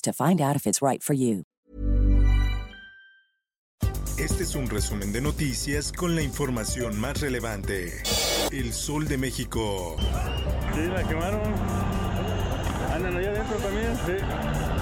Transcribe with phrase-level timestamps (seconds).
[0.00, 1.44] to find out if it's right for you.
[4.18, 8.02] Este es un resumen de noticias con la información más relevante.
[8.50, 9.96] El Sol de México.
[10.74, 11.40] Sí, la quemaron.
[12.92, 14.77] Andan allá adentro también, sí.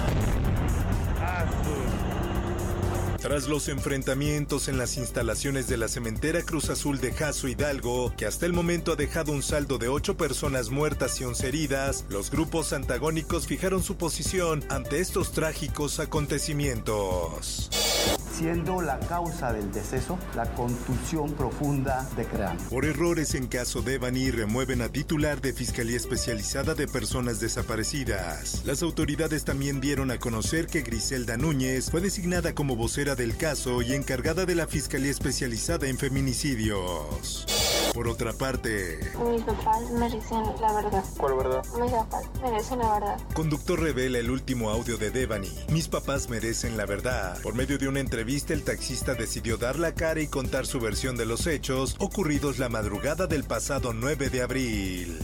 [3.27, 8.25] Tras los enfrentamientos en las instalaciones de la cementera Cruz Azul de Jaso Hidalgo, que
[8.25, 12.31] hasta el momento ha dejado un saldo de ocho personas muertas y once heridas, los
[12.31, 17.69] grupos antagónicos fijaron su posición ante estos trágicos acontecimientos.
[18.37, 22.69] Siendo la causa del deceso la contusión profunda de cráneo.
[22.69, 28.61] Por errores en caso de Bani remueven a titular de Fiscalía Especializada de Personas Desaparecidas.
[28.65, 33.81] Las autoridades también dieron a conocer que Griselda Núñez fue designada como vocera del caso
[33.81, 37.45] y encargada de la Fiscalía Especializada en Feminicidios.
[37.97, 41.03] Por otra parte, Mis papás merecen la verdad.
[41.17, 41.65] ¿Cuál verdad?
[41.81, 43.19] Mis papás merecen la verdad.
[43.33, 45.51] conductor revela el último audio de Devani.
[45.71, 47.41] Mis papás merecen la verdad.
[47.41, 51.17] Por medio de una entrevista, el taxista decidió dar la cara y contar su versión
[51.17, 55.19] de los hechos ocurridos la madrugada del pasado 9 de abril.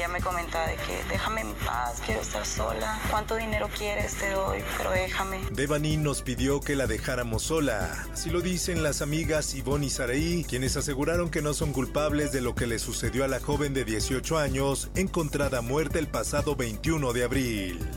[0.00, 2.98] Ella me comentaba de que déjame en paz, quiero estar sola.
[3.10, 4.14] ¿Cuánto dinero quieres?
[4.14, 5.40] Te doy, pero déjame.
[5.50, 8.06] Devani nos pidió que la dejáramos sola.
[8.10, 12.40] Así lo dicen las amigas Ivonne y Saraí, quienes aseguraron que no son culpables de
[12.40, 17.12] lo que le sucedió a la joven de 18 años, encontrada muerta el pasado 21
[17.12, 17.90] de abril.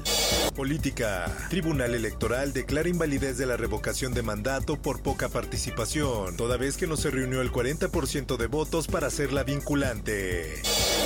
[0.54, 1.32] Política.
[1.50, 6.86] Tribunal Electoral declara invalidez de la revocación de mandato por poca participación, toda vez que
[6.86, 10.62] no se reunió el 40% de votos para hacerla vinculante.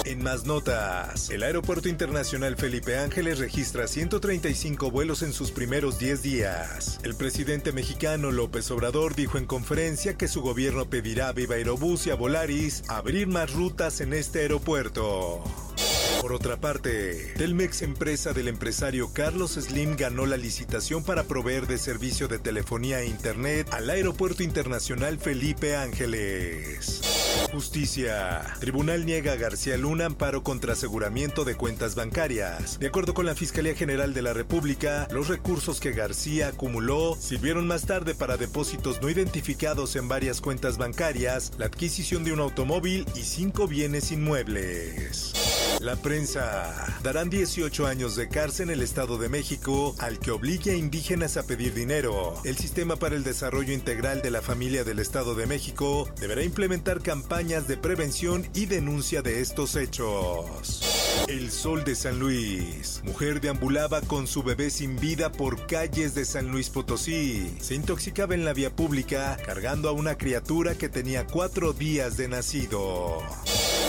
[0.05, 6.21] En más notas, el Aeropuerto Internacional Felipe Ángeles registra 135 vuelos en sus primeros 10
[6.21, 6.99] días.
[7.03, 12.07] El presidente mexicano López Obrador dijo en conferencia que su gobierno pedirá a Viva Aerobús
[12.07, 15.43] y a Volaris abrir más rutas en este aeropuerto.
[16.21, 21.77] Por otra parte, Telmex, empresa del empresario Carlos Slim, ganó la licitación para proveer de
[21.77, 27.16] servicio de telefonía e internet al Aeropuerto Internacional Felipe Ángeles.
[27.51, 28.41] Justicia.
[28.59, 32.79] Tribunal niega a García Luna amparo contra aseguramiento de cuentas bancarias.
[32.79, 37.67] De acuerdo con la Fiscalía General de la República, los recursos que García acumuló sirvieron
[37.67, 43.05] más tarde para depósitos no identificados en varias cuentas bancarias, la adquisición de un automóvil
[43.15, 45.33] y cinco bienes inmuebles.
[45.79, 46.99] La prensa.
[47.03, 51.37] Darán 18 años de cárcel en el Estado de México al que obligue a indígenas
[51.37, 52.33] a pedir dinero.
[52.43, 57.01] El Sistema para el Desarrollo Integral de la Familia del Estado de México deberá implementar
[57.01, 61.25] campañas de prevención y denuncia de estos hechos.
[61.27, 63.01] El Sol de San Luis.
[63.03, 67.55] Mujer deambulaba con su bebé sin vida por calles de San Luis Potosí.
[67.61, 72.27] Se intoxicaba en la vía pública cargando a una criatura que tenía cuatro días de
[72.27, 73.19] nacido.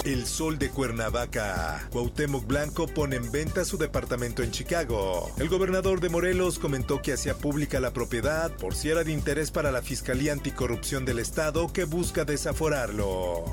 [0.04, 1.88] El Sol de Cuernavaca.
[1.91, 5.31] Cuauhtémoc Blanco pone en venta su departamento en Chicago.
[5.38, 9.50] El gobernador de Morelos comentó que hacía pública la propiedad por si era de interés
[9.50, 13.44] para la Fiscalía Anticorrupción del Estado que busca desaforarlo.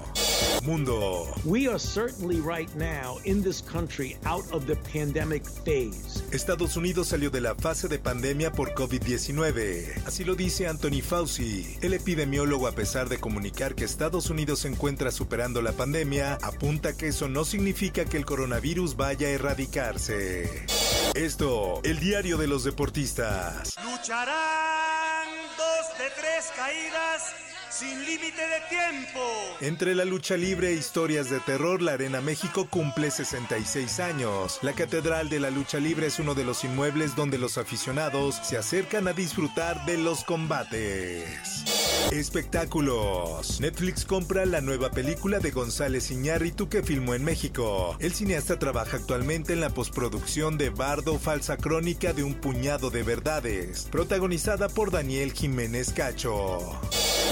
[0.66, 1.28] Mundo.
[1.46, 6.24] We are certainly right now in this country out of the pandemic phase.
[6.32, 10.06] Estados Unidos salió de la fase de pandemia por COVID-19.
[10.06, 11.78] Así lo dice Anthony Fauci.
[11.82, 16.98] El epidemiólogo, a pesar de comunicar que Estados Unidos se encuentra superando la pandemia, apunta
[16.98, 20.66] que eso no significa que el coronavirus vaya a erradicarse.
[21.14, 23.76] Esto, el diario de los deportistas.
[23.84, 29.20] Lucharán dos de tres caídas sin límite de tiempo.
[29.60, 34.60] Entre la lucha libre e historias de terror, la Arena México cumple 66 años.
[34.62, 38.58] La Catedral de la Lucha Libre es uno de los inmuebles donde los aficionados se
[38.58, 41.66] acercan a disfrutar de los combates.
[42.12, 43.60] Espectáculos.
[43.60, 47.98] Netflix compra la nueva película de González Iñárritu que filmó en México.
[48.00, 53.04] El cineasta trabaja actualmente en la postproducción de Bardo, falsa crónica de un puñado de
[53.04, 56.60] verdades, protagonizada por Daniel Jiménez Cacho.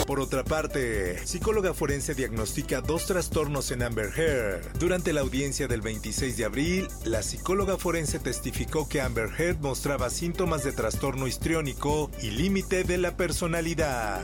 [0.08, 4.78] Por otra parte, psicóloga forense diagnostica dos trastornos en Amber Heard.
[4.78, 10.10] Durante la audiencia del 26 de abril, la psicóloga forense testificó que Amber Heard mostraba
[10.10, 14.22] síntomas de trastorno histriónico y límite de la personalidad.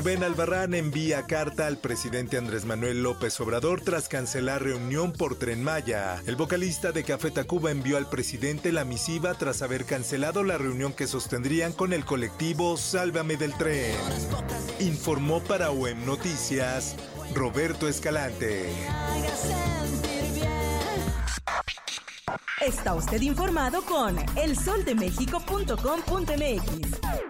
[0.00, 5.62] Rubén Albarrán envía carta al presidente Andrés Manuel López Obrador tras cancelar reunión por Tren
[5.62, 6.22] Maya.
[6.24, 10.94] El vocalista de Café Tacuba envió al presidente la misiva tras haber cancelado la reunión
[10.94, 13.94] que sostendrían con el colectivo Sálvame del Tren.
[14.78, 16.96] Informó para OEM Noticias
[17.34, 18.72] Roberto Escalante.
[22.62, 27.29] Está usted informado con elsoldemexico.com.mx.